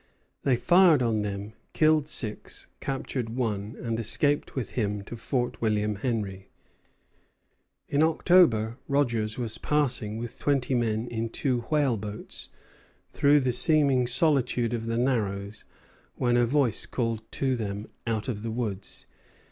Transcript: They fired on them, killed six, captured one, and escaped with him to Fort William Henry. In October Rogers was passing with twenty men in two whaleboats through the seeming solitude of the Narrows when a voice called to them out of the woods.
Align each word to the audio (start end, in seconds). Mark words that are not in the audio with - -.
They 0.41 0.55
fired 0.55 1.03
on 1.03 1.21
them, 1.21 1.53
killed 1.73 2.07
six, 2.07 2.65
captured 2.79 3.29
one, 3.37 3.75
and 3.79 3.99
escaped 3.99 4.55
with 4.55 4.71
him 4.71 5.03
to 5.03 5.15
Fort 5.15 5.61
William 5.61 5.97
Henry. 5.97 6.49
In 7.87 8.01
October 8.01 8.79
Rogers 8.87 9.37
was 9.37 9.59
passing 9.59 10.17
with 10.17 10.39
twenty 10.39 10.73
men 10.73 11.07
in 11.09 11.29
two 11.29 11.59
whaleboats 11.69 12.49
through 13.11 13.41
the 13.41 13.53
seeming 13.53 14.07
solitude 14.07 14.73
of 14.73 14.87
the 14.87 14.97
Narrows 14.97 15.65
when 16.15 16.35
a 16.35 16.47
voice 16.47 16.87
called 16.87 17.21
to 17.33 17.55
them 17.55 17.85
out 18.07 18.27
of 18.27 18.41
the 18.41 18.49
woods. 18.49 19.05